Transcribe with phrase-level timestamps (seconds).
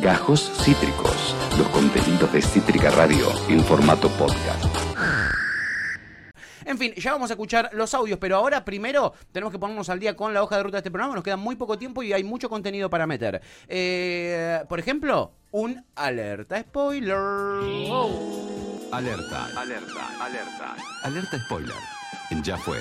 [0.00, 4.64] Gajos Cítricos, los contenidos de Cítrica Radio en formato podcast.
[6.64, 10.00] En fin, ya vamos a escuchar los audios, pero ahora primero tenemos que ponernos al
[10.00, 11.14] día con la hoja de ruta de este programa.
[11.14, 13.42] Nos queda muy poco tiempo y hay mucho contenido para meter.
[13.68, 17.16] Eh, por ejemplo, un alerta spoiler.
[18.92, 20.76] Alerta, alerta, alerta.
[21.02, 21.76] Alerta spoiler.
[22.42, 22.78] Ya fue.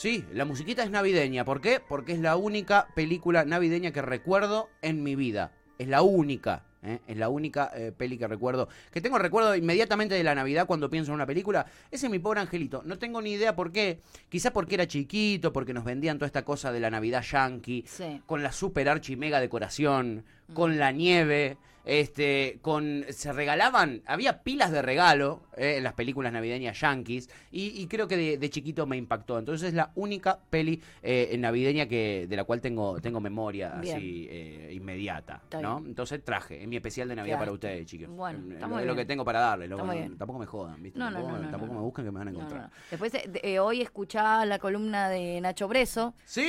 [0.00, 1.44] Sí, la musiquita es navideña.
[1.44, 1.78] ¿Por qué?
[1.78, 5.52] Porque es la única película navideña que recuerdo en mi vida.
[5.76, 6.64] Es la única.
[6.82, 7.00] ¿eh?
[7.06, 8.70] Es la única eh, peli que recuerdo.
[8.90, 11.66] Que tengo recuerdo inmediatamente de la Navidad cuando pienso en una película.
[11.90, 12.80] Ese es mi pobre angelito.
[12.86, 14.00] No tengo ni idea por qué.
[14.30, 17.84] Quizás porque era chiquito, porque nos vendían toda esta cosa de la Navidad yankee.
[17.86, 18.22] Sí.
[18.24, 20.24] Con la super archi mega decoración.
[20.54, 21.58] Con la nieve.
[21.84, 23.04] Este, con.
[23.10, 24.02] Se regalaban.
[24.06, 27.28] Había pilas de regalo eh, en las películas navideñas yankees.
[27.52, 29.38] Y, y creo que de, de chiquito me impactó.
[29.38, 33.96] Entonces es la única peli eh, navideña que, de la cual tengo, tengo memoria Bien.
[33.96, 35.42] así eh, inmediata.
[35.60, 35.78] ¿no?
[35.86, 36.62] Entonces traje.
[36.62, 38.08] Es mi especial de Navidad para ustedes, chicos.
[38.08, 39.68] Bueno, Eh, lo- es lo que tengo para darles.
[39.68, 39.76] lo-
[40.18, 40.98] tampoco me jodan, ¿viste?
[40.98, 42.70] No, no, tampoco tampoco me busquen que me van a encontrar.
[42.90, 46.48] Después, eh, hoy escuchá la columna de Nacho Breso, Sí.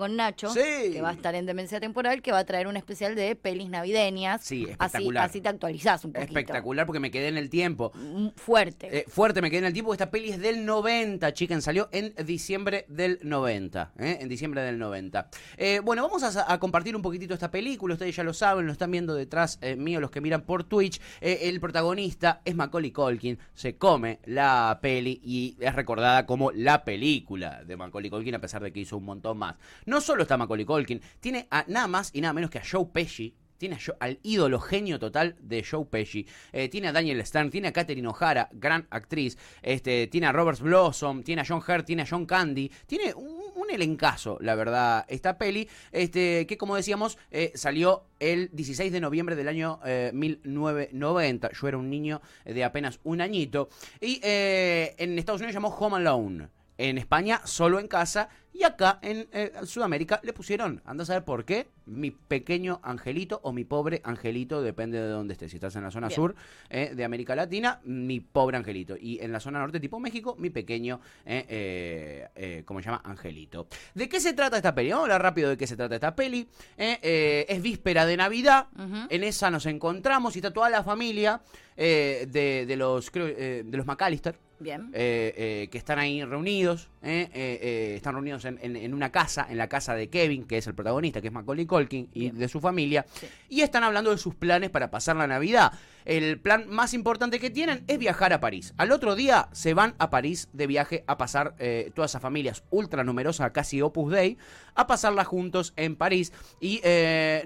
[0.00, 0.92] Con Nacho, Sí.
[0.92, 3.68] que va a estar en Demencia Temporal, que va a traer un especial de pelis
[3.68, 4.42] navideñas.
[4.42, 5.24] Sí, así, espectacular.
[5.24, 6.30] así te actualizás un poquito.
[6.38, 7.92] Espectacular porque me quedé en el tiempo.
[7.94, 8.98] Mm, Fuerte.
[8.98, 9.92] Eh, fuerte, me quedé en el tiempo.
[9.92, 11.62] Esta peli es del 90, chicken.
[11.62, 13.92] Salió en diciembre del 90.
[13.96, 14.18] ¿eh?
[14.20, 15.30] En diciembre del 90.
[15.56, 17.94] Eh, bueno, vamos a, compartir un poquitito esta película.
[17.94, 21.00] Ustedes ya lo saben, lo están viendo detrás eh, mío, los que miran por Twitch.
[21.20, 23.38] El protagonista es Macaulay Culkin.
[23.54, 28.64] Se come la peli y es recordada como la película de Macaulay Culkin, a pesar
[28.64, 29.54] de que hizo un montón más.
[29.86, 32.86] No solo está Macaulay Culkin, tiene a nada más y nada menos que a Joe
[32.92, 33.36] Pesci.
[33.60, 36.26] Tiene al ídolo genio total de Joe Pesci.
[36.50, 39.36] Eh, tiene a Daniel Stern, tiene a Katherine O'Hara, gran actriz.
[39.60, 42.70] Este, tiene a Robert Blossom, tiene a John Hurt, tiene a John Candy.
[42.86, 45.68] Tiene un, un elencazo, la verdad, esta peli.
[45.92, 51.50] Este, que como decíamos, eh, salió el 16 de noviembre del año eh, 1990.
[51.52, 53.68] Yo era un niño de apenas un añito.
[54.00, 56.48] Y eh, en Estados Unidos llamó Home Alone.
[56.80, 58.30] En España, solo en casa.
[58.54, 63.38] Y acá, en eh, Sudamérica, le pusieron, anda a saber por qué, mi pequeño angelito
[63.42, 65.50] o mi pobre angelito, depende de dónde estés.
[65.50, 66.16] Si estás en la zona Bien.
[66.16, 66.34] sur
[66.70, 68.96] eh, de América Latina, mi pobre angelito.
[68.98, 73.02] Y en la zona norte, tipo México, mi pequeño, eh, eh, ¿cómo se llama?
[73.04, 73.68] Angelito.
[73.94, 74.90] ¿De qué se trata esta peli?
[74.90, 76.48] Vamos a hablar rápido de qué se trata esta peli.
[76.78, 78.68] Es víspera de Navidad.
[79.10, 81.42] En esa nos encontramos y está toda la familia
[81.76, 84.90] de, de los, creo, de los McAllister Bien.
[84.92, 89.56] eh, eh, que están ahí reunidos, eh, están reunidos en, en- en una casa, en
[89.58, 92.38] la casa de Kevin, que es el protagonista, que es Macaulay Culkin, y Bien.
[92.38, 93.26] de su familia, Sí.
[93.48, 95.72] y están hablando de sus planes para pasar la Navidad.
[96.04, 98.72] El plan más importante que tienen es viajar a París.
[98.78, 101.54] Al otro día se van a París de viaje a pasar
[101.94, 104.38] todas esas familias ultra numerosas, casi Opus Dei,
[104.74, 106.32] a pasarla juntos en París.
[106.60, 106.80] Y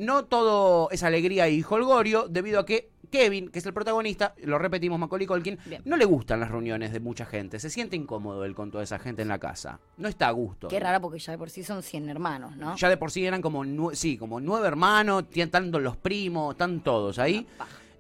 [0.01, 4.59] no todo es alegría y holgorio, debido a que Kevin, que es el protagonista, lo
[4.59, 5.83] repetimos, Macaulay Culkin, Bien.
[5.85, 7.61] no le gustan las reuniones de mucha gente.
[7.61, 9.79] Se siente incómodo él con toda esa gente en la casa.
[9.99, 10.67] No está a gusto.
[10.67, 12.75] Qué rara porque ya de por sí son 100 hermanos, ¿no?
[12.77, 13.65] Ya de por sí eran como,
[13.95, 17.47] sí, como nueve hermanos, tanto los primos, están todos ahí.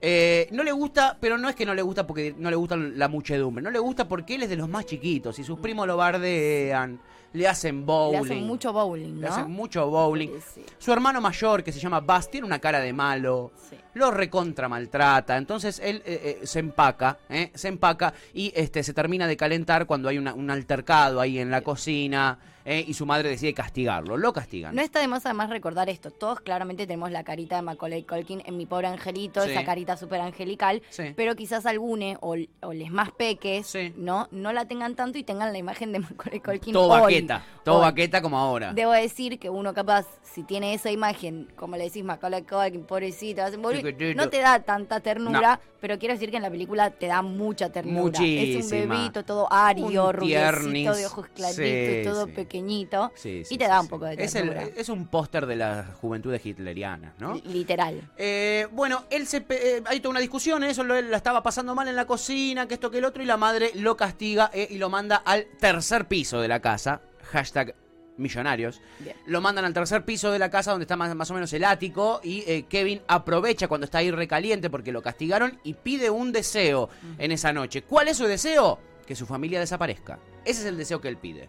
[0.00, 2.76] Eh, no le gusta, pero no es que no le gusta porque no le gusta
[2.76, 3.62] la muchedumbre.
[3.62, 7.00] No le gusta porque él es de los más chiquitos y sus primos lo bardean,
[7.32, 8.18] le hacen bowling.
[8.18, 9.32] Le hacen mucho bowling, Le ¿no?
[9.32, 10.30] hacen mucho bowling.
[10.54, 13.52] Sí, Su hermano mayor, que se llama Buzz, tiene una cara de malo.
[13.70, 13.76] sí.
[13.94, 15.36] Lo recontra maltrata.
[15.36, 17.50] Entonces él eh, eh, se empaca, ¿eh?
[17.54, 21.50] se empaca y este se termina de calentar cuando hay una- un altercado ahí en
[21.50, 22.84] la cocina ¿eh?
[22.86, 24.16] y su madre decide castigarlo.
[24.16, 24.74] Lo castigan.
[24.74, 26.10] No está de más además recordar esto.
[26.10, 29.50] Todos claramente tenemos la carita de Macaulay Culkin en mi pobre angelito, Sí.
[29.50, 30.82] esa carita súper angelical.
[30.90, 31.12] Sí.
[31.14, 33.92] Pero quizás algune o, o les más peques Sí.
[33.96, 37.00] no no la tengan tanto y tengan la imagen de Macaulay Culkin todo hoy.
[37.00, 37.82] baqueta, todo Hoy.
[37.82, 38.72] baqueta como ahora.
[38.72, 43.42] Debo decir que uno capaz, si tiene esa imagen, como le decís Macaulay Culkin, pobrecito,
[43.42, 43.60] hacen
[43.92, 47.70] No te da tanta ternura, pero quiero decir que en la película te da mucha
[47.70, 48.18] ternura.
[48.18, 48.24] Es un
[48.62, 48.94] Muchísima.
[48.94, 52.32] bebito todo ario, rubiecito, de ojos claritos, Sí, todo sí.
[52.32, 53.12] pequeñito.
[53.14, 54.68] Sí, y te da un poco de es, el- ternura.
[54.76, 57.34] es un póster de la juventud hitleriana, ¿no?
[57.34, 58.00] Li- Literal.
[58.16, 61.74] Eh, bueno, él se eh, hay toda una discusión, eso lo, él la estaba pasando
[61.74, 64.66] mal en la cocina, que esto que el otro, y la madre lo castiga eh,
[64.70, 67.00] y lo manda al tercer piso de la casa.
[67.30, 67.74] Hashtag
[68.16, 68.80] millonarios.
[68.98, 69.16] Bien.
[69.26, 71.64] Lo mandan al tercer piso de la casa donde está más, más o menos el
[71.64, 76.32] ático y eh, Kevin aprovecha cuando está ahí recaliente porque lo castigaron y pide un
[76.32, 76.88] deseo
[77.18, 77.82] en esa noche.
[77.82, 78.78] ¿Cuál es su deseo?
[79.06, 80.18] Que su familia desaparezca.
[80.44, 81.48] Ese es el deseo que él pide.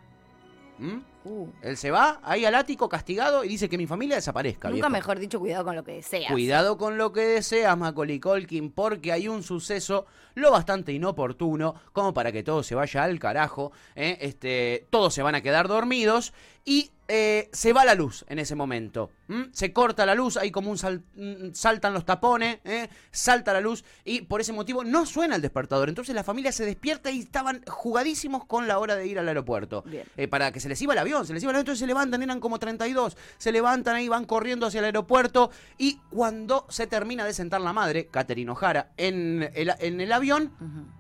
[0.78, 1.00] ¿Mm?
[1.26, 4.70] Uh, Él se va ahí al ático castigado y dice que mi familia desaparezca.
[4.70, 4.90] nunca viejo.
[4.92, 6.32] mejor dicho, cuidado con lo que deseas.
[6.32, 10.06] Cuidado con lo que deseas, Macaulay Culkin, porque hay un suceso
[10.36, 13.72] lo bastante inoportuno como para que todo se vaya al carajo.
[13.96, 14.18] ¿eh?
[14.22, 16.34] Este, todos se van a quedar dormidos
[16.66, 19.12] y eh, se va la luz en ese momento.
[19.54, 22.90] Se corta la luz, hay como un sal- mm, saltan los tapones, ¿eh?
[23.12, 25.88] salta la luz y por ese motivo no suena el despertador.
[25.90, 29.84] Entonces la familia se despierta y estaban jugadísimos con la hora de ir al aeropuerto.
[30.30, 32.22] Para que se les iba el avión, se les iba el avión, entonces se levantan,
[32.24, 37.24] eran como 32, se levantan ahí, van corriendo hacia el aeropuerto y cuando se termina
[37.26, 40.52] de sentar la madre, Catherine O'Hara, en el, en el avión,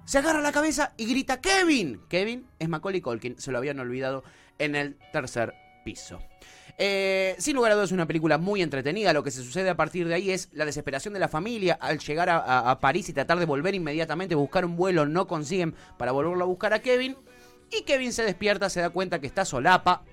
[0.05, 2.01] se agarra la cabeza y grita ¡Kevin!
[2.07, 4.23] Kevin es Macaulay Culkin, se lo habían olvidado
[4.59, 5.53] en el tercer
[5.83, 6.19] piso.
[6.77, 9.13] Eh, sin lugar a dudas es una película muy entretenida.
[9.13, 11.99] Lo que se sucede a partir de ahí es la desesperación de la familia al
[11.99, 15.73] llegar a, a- a París y tratar de volver inmediatamente, buscar un vuelo, no consiguen
[15.97, 17.15] para volverlo a buscar a Kevin.
[17.71, 20.03] Y Kevin se despierta, se da cuenta que está solapa.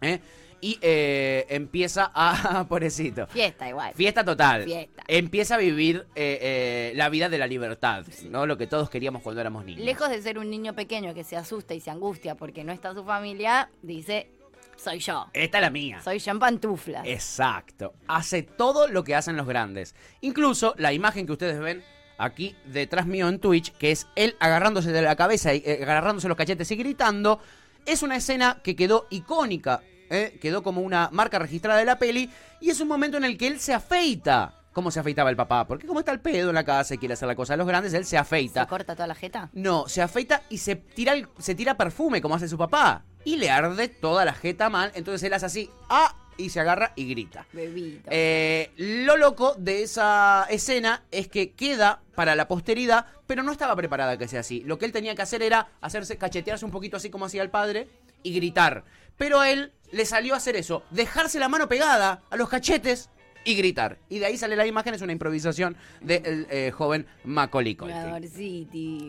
[0.00, 0.20] ¿eh?
[0.60, 2.64] Y eh, empieza a...
[2.68, 3.26] Pobrecito.
[3.26, 3.94] Fiesta igual.
[3.94, 4.64] Fiesta total.
[4.64, 5.02] Fiesta.
[5.06, 8.46] Empieza a vivir eh, la vida de la libertad, ¿no?
[8.46, 9.84] Lo que todos queríamos cuando éramos niños.
[9.84, 12.94] Lejos de ser un niño pequeño que se asusta y se angustia porque no está
[12.94, 14.30] su familia, dice,
[14.76, 15.26] soy yo.
[15.32, 16.00] Esta es la mía.
[16.02, 17.06] Soy yo en pantuflas.
[17.06, 17.94] Exacto.
[18.06, 19.94] Hace todo lo que hacen los grandes.
[20.20, 21.82] Incluso la imagen que ustedes ven
[22.18, 26.28] aquí detrás mío en Twitch, que es él agarrándose de la cabeza y eh, agarrándose
[26.28, 27.40] los cachetes y gritando,
[27.84, 30.38] es una escena que quedó icónica, ¿eh?
[30.40, 32.30] quedó como una marca registrada de la peli
[32.60, 34.52] y es un momento en el que él se afeita.
[34.72, 35.66] ¿Cómo se afeitaba el papá?
[35.66, 37.66] Porque como está el pedo en la casa y quiere hacer la cosa de los
[37.66, 38.60] grandes, él se afeita.
[38.64, 39.48] ¿Se corta toda la jeta?
[39.54, 43.02] No, se afeita y se tira, el- se tira perfume como hace su papá.
[43.24, 44.92] Y le arde toda la jeta mal.
[44.94, 47.46] Entonces él hace así, ah, y se agarra y grita.
[47.52, 48.08] Bebito.
[48.10, 53.76] Eh, lo loco de esa escena es que queda para la posteridad, pero no estaba
[53.76, 54.60] preparada que sea así.
[54.60, 57.50] Lo que él tenía que hacer era hacerse cachetearse un poquito así como hacía el
[57.50, 57.88] padre
[58.22, 58.84] y gritar.
[59.16, 63.08] Pero a él le salió a hacer eso, dejarse la mano pegada a los cachetes
[63.46, 63.96] y gritar.
[64.10, 67.96] Y de ahí sale la imagen, es una improvisación del eh, joven Macaulay Culkin.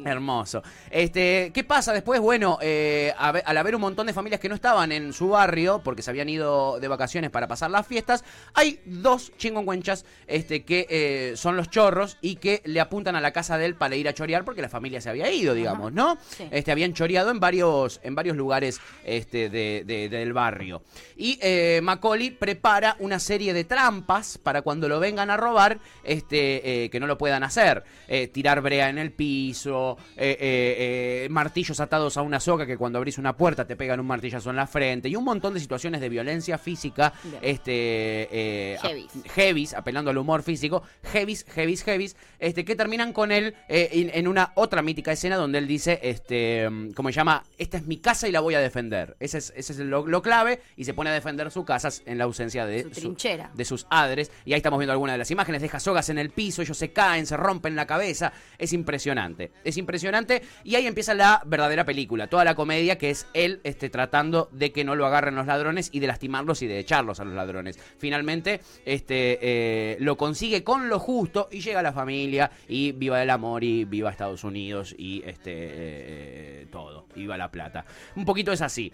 [0.05, 0.61] Hermoso.
[0.91, 2.21] Este, ¿qué pasa después?
[2.21, 5.81] Bueno, eh, a al haber un montón de familias que no estaban en su barrio
[5.83, 8.23] porque se habían ido de vacaciones para pasar las fiestas,
[8.53, 13.31] hay dos chingüengüenchas este, que eh, son los chorros y que le apuntan a la
[13.33, 16.17] casa de él para ir a chorear porque la familia se había ido, digamos, ¿no?
[16.29, 16.47] Sí.
[16.51, 20.83] Este, habían choreado en varios, en varios lugares este, de- de- del barrio.
[21.15, 26.85] Y eh, Macaulay prepara una serie de trampas para cuando lo vengan a robar, este,
[26.85, 27.83] eh, que no lo puedan hacer.
[28.07, 33.17] Eh, tirar brea en el piso, eh, martillos atados a una soga que cuando abrís
[33.17, 36.09] una puerta te pegan un martillazo en la frente y un montón de situaciones de
[36.09, 37.39] violencia física, Bien.
[37.41, 39.11] este, Heavies.
[39.15, 40.83] a- heavies, apelando al humor físico,
[41.13, 45.57] heavies, heavies, heavies, este, que terminan con él en, en una otra mítica escena donde
[45.59, 48.59] él dice, este, mm, como se llama, esta es mi casa y la voy a
[48.59, 49.15] defender.
[49.19, 52.17] Ese es, ese es lo, lo clave y se pone a defender su casa en
[52.17, 53.51] la ausencia de, Su trinchera.
[53.53, 54.16] de sus adres.
[54.45, 56.91] Y ahí estamos viendo algunas de las imágenes, deja sogas en el piso, ellos se
[56.91, 58.33] caen, se rompen la cabeza.
[58.57, 60.41] Es impresionante, es impresionante.
[60.63, 64.71] Y ahí empieza la verdadera película, toda la comedia que es él este, tratando de
[64.71, 67.79] que no lo agarren los ladrones y de lastimarlos y de echarlos a los ladrones.
[67.97, 73.21] Finalmente este, eh, lo consigue con lo justo y llega a la familia y viva
[73.21, 77.85] el amor y viva Estados Unidos y este eh, todo, y viva la plata.
[78.15, 78.91] Un poquito es así.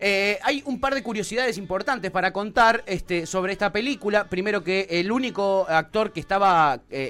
[0.00, 4.28] Eh, hay un par de curiosidades importantes para contar este, sobre esta película.
[4.28, 7.08] Primero que el único actor que estaba, eh,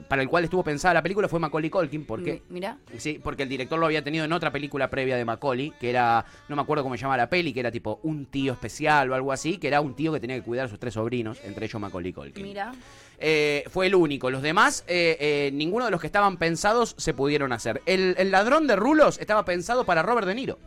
[0.00, 2.42] eh, para el cual estuvo pensada la película fue Macaulay Culkin, porque...
[2.48, 2.78] Mi- Mira.
[2.98, 6.24] Sí, porque el director lo había tenido en otra película previa de Macaulay, que era,
[6.48, 9.14] no me acuerdo cómo se llama la peli, que era tipo un tío especial o
[9.14, 11.66] algo así, que era un tío que tenía que cuidar a sus tres sobrinos, entre
[11.66, 12.42] ellos Macaulay Culkin.
[12.44, 12.72] Mira.
[13.18, 14.30] Eh, fue el único.
[14.30, 17.82] Los demás, eh, eh, ninguno de los que estaban pensados se pudieron hacer.
[17.86, 20.58] El, el ladrón de rulos estaba pensado para Robert De Niro.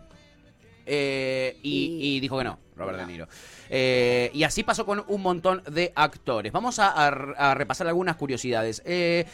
[0.86, 2.98] Eh, y, dijo que no, Robert.
[3.00, 3.28] De Niro.
[3.70, 6.52] Eh, y así pasó con un montón de actores.
[6.52, 7.08] Vamos a, a-
[7.52, 8.82] a repasar algunas curiosidades.
[8.86, 9.26] Eh,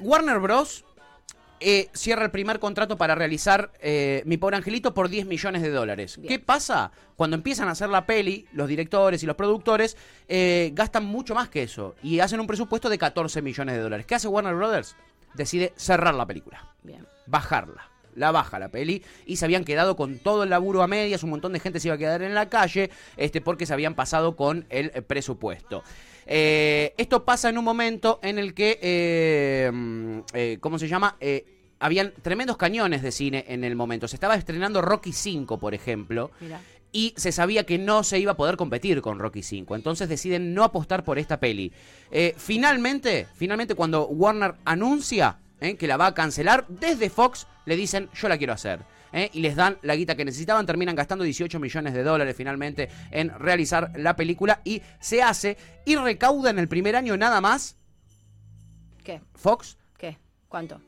[0.00, 0.84] Warner Bros.
[1.92, 3.70] cierra el primer contrato para realizar
[4.24, 6.16] Mi Pobre Angelito por 10 millones de dólares.
[6.18, 6.28] Bien.
[6.28, 6.90] ¿Qué pasa?
[7.16, 9.96] Cuando empiezan a hacer la peli, los directores y los productores
[10.72, 14.04] gastan mucho más que eso y hacen un presupuesto de 14 millones de dólares.
[14.06, 14.96] ¿Qué hace Warner Brothers?
[15.34, 17.06] Decide cerrar la película Bien.
[17.26, 17.90] bajarla.
[18.16, 21.30] La baja la peli y se habían quedado con todo el laburo a medias, un
[21.30, 24.36] montón de gente se iba a quedar en la calle este, porque se habían pasado
[24.36, 25.82] con el eh, presupuesto.
[26.26, 31.16] Eh, esto pasa en un momento en el que, eh, mm, eh, ¿cómo se llama?
[31.78, 34.08] Habían tremendos cañones de cine en el momento.
[34.08, 36.30] Se estaba estrenando Rocky 5, por ejemplo,
[36.90, 39.76] y se sabía que no se iba a poder competir con Rocky 5.
[39.76, 41.70] Entonces deciden no apostar por esta peli.
[42.10, 47.76] Eh, finalmente, finalmente cuando Warner anuncia eh, que la va a cancelar, desde Fox le
[47.76, 48.80] dicen yo la quiero hacer.
[49.12, 49.30] ¿eh?
[49.32, 50.66] y les dan la guita que necesitaban.
[50.66, 55.56] Terminan gastando 18 millones de dólares finalmente en realizar la película y se hace
[55.86, 57.76] y recauda en el primer año nada más
[59.04, 59.20] ¿Qué?
[59.34, 60.18] Fox ¿Qué?
[60.48, 60.80] ¿Cuánto?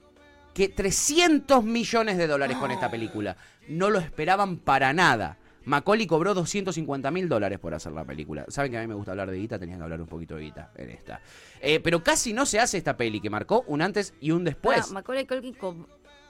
[0.55, 3.37] que 300 millones de dólares con esta película.
[3.69, 5.39] No lo esperaban para nada.
[5.65, 8.45] Macaulay cobró 250 mil dólares por hacer la película.
[8.49, 10.43] Saben que a mí me gusta hablar de guita, tenía que hablar un poquito de
[10.43, 11.21] guita en esta.
[11.61, 14.81] Eh, pero casi no se hace esta peli, que marcó un antes y un después.
[14.89, 15.87] Ah, Macaulay Culkin co-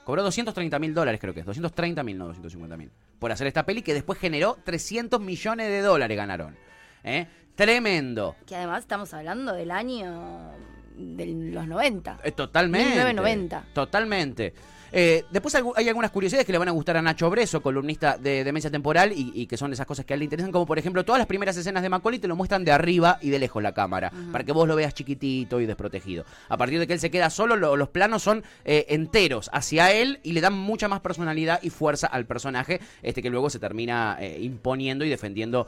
[0.09, 1.45] Cobró 230 mil dólares, creo que es.
[1.45, 2.89] 230 mil, no 250 mil.
[3.19, 6.57] Por hacer esta peli que después generó 300 millones de dólares ganaron.
[7.03, 7.27] ¿Eh?
[7.53, 8.35] Tremendo.
[8.47, 10.49] que además estamos hablando del año
[10.95, 12.21] de los 90.
[12.23, 12.87] Eh, totalmente.
[12.87, 13.65] 1990.
[13.71, 14.55] Totalmente.
[14.91, 18.43] Eh, después hay algunas curiosidades que le van a gustar a Nacho Breso, columnista de
[18.43, 20.79] Demencia Temporal, y, y que son esas cosas que a él le interesan, como por
[20.79, 23.61] ejemplo todas las primeras escenas de Macaulay te lo muestran de arriba y de lejos
[23.61, 26.25] la cámara, para que vos lo veas chiquitito y desprotegido.
[26.47, 29.91] A partir de que él se queda solo, lo- los planos son eh, enteros hacia
[29.91, 33.59] él y le dan mucha más personalidad y fuerza al personaje, este que luego se
[33.59, 35.67] termina eh, imponiendo y defendiendo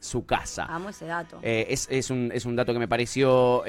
[0.00, 0.64] su casa.
[0.66, 1.38] Amo ese dato.
[1.42, 3.62] Es, es un, es un dato que me pareció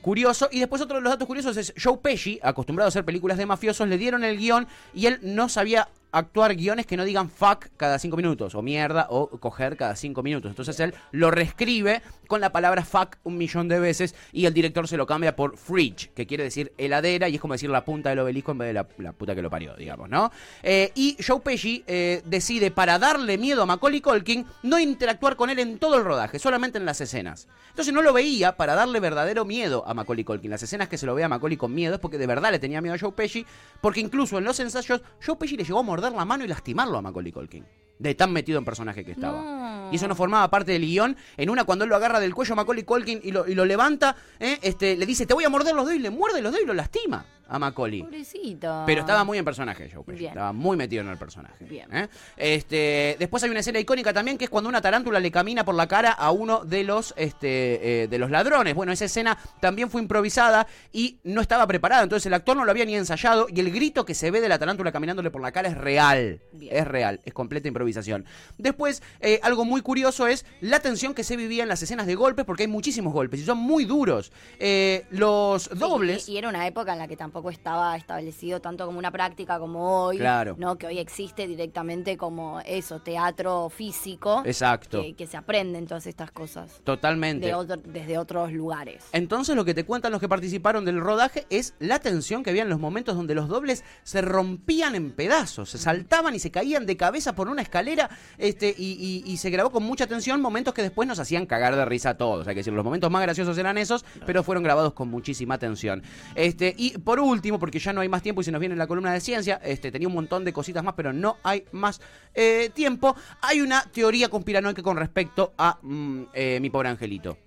[0.00, 0.48] curioso.
[0.50, 3.46] Y después otro de los datos curiosos es Joe Pesci, acostumbrado a hacer películas de
[3.46, 7.66] mafiosos, le dieron el guion y él no sabía actuar guiones que no digan fuck
[7.76, 10.50] cada cinco minutos, o mierda, o coger cada cinco minutos.
[10.50, 14.88] Entonces él lo reescribe con la palabra fuck un millón de veces y el director
[14.88, 18.10] se lo cambia por fridge, que quiere decir heladera y es como decir la punta
[18.10, 20.30] del obelisco en vez de la, la puta que lo parió, digamos, ¿no?
[20.62, 25.50] Eh, y Joe Pesci eh, decide, para darle miedo a Macaulay Culkin, no interactuar con
[25.50, 27.48] él en todo el rodaje, solamente en las escenas.
[27.70, 30.50] Entonces no lo veía para darle verdadero miedo a Macaulay Culkin.
[30.50, 32.58] Las escenas que se lo ve a Macaulay con miedo es porque de verdad le
[32.58, 33.46] tenía miedo a Joe Pesci,
[33.80, 36.98] porque incluso en los ensayos Joe Pesci le llegó a morder la mano y lastimarlo
[36.98, 37.64] a Macaulay Culkin.
[37.98, 39.42] De tan metido en personaje que estaba.
[39.42, 39.92] No.
[39.92, 41.16] Y eso no formaba parte del guion.
[41.36, 43.64] En una, cuando él lo agarra del cuello a Macaulay Culkin y lo, y lo
[43.64, 44.58] levanta, ¿eh?
[44.62, 46.66] este, le dice, te voy a morder los dedos, y le muerde los dedos y
[46.68, 48.02] lo lastima a Macaulay.
[48.02, 48.82] Pobrecito.
[48.86, 50.18] Pero estaba muy en personaje, Joe Pesci.
[50.18, 50.30] Bien.
[50.32, 51.64] Estaba muy metido en el personaje.
[51.64, 51.88] Bien.
[51.94, 52.08] ¿eh?
[52.36, 55.74] Este, después hay una escena icónica también que es cuando una tarántula le camina por
[55.74, 58.74] la cara a uno de los, este, eh, de los ladrones.
[58.74, 62.02] Bueno, esa escena también fue improvisada y no estaba preparada.
[62.02, 64.48] Entonces el actor no lo había ni ensayado y el grito que se ve de
[64.48, 66.40] la tarántula caminándole por la cara es real.
[66.52, 66.76] Bien.
[66.76, 68.24] Es real, es completa improvisación.
[68.58, 72.14] Después, eh, algo muy curioso es la tensión que se vivía en las escenas de
[72.14, 74.32] golpes, porque hay muchísimos golpes y son muy duros.
[74.58, 76.28] Eh, los Sí, dobles.
[76.28, 79.58] Y, y era una época en la que tampoco estaba establecido tanto como una práctica
[79.58, 80.18] como hoy.
[80.18, 80.56] Claro.
[80.58, 80.76] ¿no?
[80.76, 84.42] Que hoy existe directamente como eso, teatro físico.
[84.44, 85.02] Exacto.
[85.02, 86.80] Que, que se aprenden todas estas cosas.
[86.84, 87.46] Totalmente.
[87.46, 89.04] de otro- desde otros lugares.
[89.12, 92.62] Entonces lo que te cuentan los que participaron del rodaje es la tensión que había
[92.62, 96.86] en los momentos donde los dobles se rompían en pedazos, se saltaban y se caían
[96.86, 100.74] de cabeza por una escalera este, y, y- y se grabó con mucha tensión momentos
[100.74, 102.46] que después nos hacían cagar de risa a todos.
[102.48, 106.02] Hay que decir, los momentos más graciosos eran esos, pero fueron grabados con muchísima tensión.
[106.34, 107.27] Este, y por último,
[107.58, 109.92] porque ya no hay más tiempo y se nos viene la columna de ciencia, este,
[109.92, 112.00] tenía un montón de cositas más, pero no hay más
[112.34, 117.38] eh, tiempo, hay una teoría conspiranoica con respecto a mm, eh, mi pobre angelito.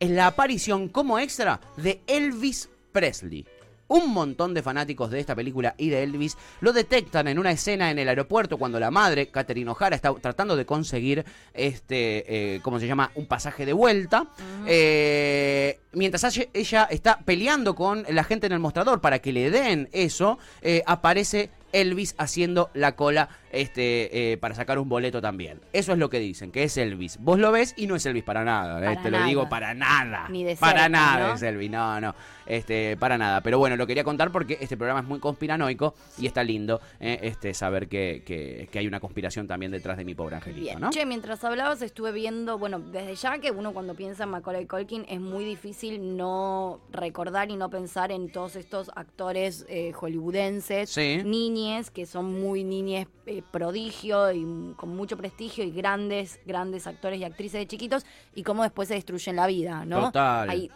[0.00, 3.44] Es la aparición como extra de Elvis Presley.
[3.88, 7.90] Un montón de fanáticos de esta película y de Elvis lo detectan en una escena
[7.90, 12.78] en el aeropuerto cuando la madre, Catherine O'Hara, está tratando de conseguir este, eh, ¿cómo
[12.78, 13.10] se llama?
[13.14, 14.26] Un pasaje de vuelta.
[14.66, 19.88] Eh, mientras ella está peleando con la gente en el mostrador para que le den
[19.92, 25.60] eso, eh, aparece Elvis haciendo la cola este, eh, para sacar un boleto también.
[25.72, 27.18] Eso es lo que dicen, que es Elvis.
[27.20, 30.28] Vos lo ves y no es Elvis para nada, eh, te lo digo para nada.
[30.28, 31.34] Ni de para cerca, nada ¿no?
[31.34, 32.14] es Elvis, no, no,
[32.46, 33.40] este, para nada.
[33.40, 37.18] Pero bueno, lo quería contar porque este programa es muy conspiranoico y está lindo eh,
[37.22, 40.80] este, saber que, que- que hay una conspiración también detrás de mi pobre angelito, Bien.
[40.80, 40.90] ¿no?
[40.90, 45.06] Che, mientras hablabas estuve viendo, bueno, desde ya que uno cuando piensa en Macaulay Culkin
[45.08, 51.22] es muy difícil no recordar y no pensar en todos estos actores hollywoodenses, Sí.
[51.58, 57.18] Niñes, que son muy niñes eh, prodigio y con mucho prestigio y grandes, grandes actores
[57.20, 60.06] y actrices de chiquitos y cómo después se destruyen la vida, ¿no?
[60.06, 60.48] Total.
[60.50, 60.70] Hay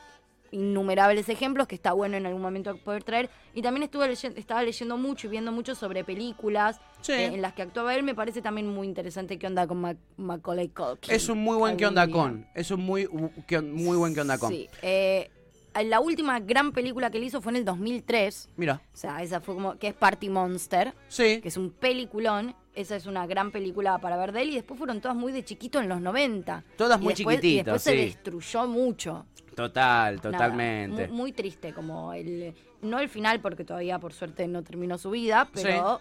[0.50, 3.30] innumerables ejemplos que está bueno en algún momento poder traer.
[3.54, 7.12] Y también estuve leyendo, estaba leyendo mucho y viendo mucho sobre películas Sí.
[7.12, 8.02] eh, en las que actuaba él.
[8.02, 11.14] Me parece también muy interesante qué onda con Mac- Macaulay Culkin.
[11.14, 12.46] Es un muy buen que Algún onda con.
[12.54, 14.50] Es un muy, muy buen que onda con.
[14.50, 14.68] Sí.
[14.82, 15.30] eh,
[15.82, 18.50] la última gran película que él hizo fue en el 2003.
[18.56, 21.40] Mira, O sea, esa fue como, que es Party Monster, sí.
[21.40, 22.54] que es un peliculón.
[22.74, 24.50] Esa es una gran película para ver de él.
[24.50, 26.64] Y después fueron todas muy de chiquito en los 90.
[26.76, 29.26] Todas Y muy después- Y chiquititas, después se destruyó mucho.
[29.54, 31.08] Total, totalmente.
[31.08, 32.54] mu- muy, triste, como el.
[32.80, 36.00] No el final, porque todavía por suerte no terminó su vida, pero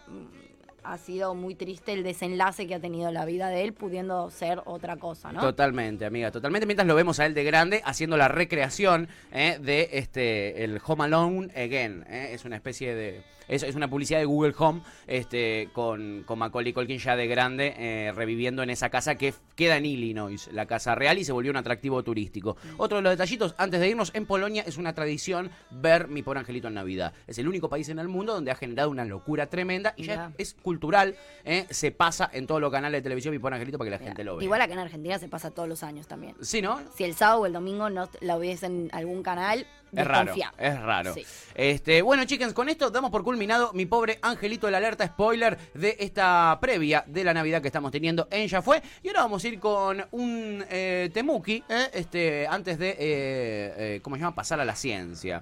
[0.84, 4.62] ha sido muy triste el desenlace que ha tenido la vida de él, pudiendo ser
[4.66, 5.42] otra cosa, ¿no?
[5.42, 6.66] Totalmente, amiga, totalmente.
[6.66, 11.06] Mientras lo vemos a él de grande haciendo la recreación eh, de este el Home
[11.06, 12.06] Alone Again.
[12.10, 12.30] eh.
[12.34, 13.24] Es una especie de.
[13.48, 17.74] Es, es una publicidad de Google Home este, con, con Macaulay Culkin ya de grande,
[17.78, 21.52] eh, reviviendo en esa casa que queda en Illinois, la casa real, y se volvió
[21.52, 22.56] un atractivo turístico.
[22.78, 26.40] Otro de los detallitos, antes de irnos, en Polonia es una tradición ver Mi Pobre
[26.40, 27.14] Angelito en Navidad.
[27.28, 30.32] Es el único país en el mundo donde ha generado una locura tremenda y ya
[30.38, 33.90] es cultural, eh, se pasa en todos los canales de televisión Mi Pobre Angelito para
[33.90, 34.46] que la gente lo vea.
[34.46, 36.36] Igual acá en Argentina se pasa todos los años también.
[36.42, 36.80] Sí, ¿no?
[36.96, 40.82] Si el sábado o el domingo no la ves en algún canal, Es raro, es
[40.82, 41.14] raro.
[41.14, 41.26] Sí.
[41.54, 45.58] Este, bueno, chicos, con esto damos por culminado mi pobre angelito de la alerta spoiler
[45.74, 48.82] de esta previa de la Navidad que estamos teniendo en Ya Fue.
[49.04, 54.00] Y ahora vamos a ir con un eh, temuki, eh, este, antes de, eh, eh,
[54.02, 54.34] ¿cómo se llama?
[54.36, 55.42] Pasar a la ciencia.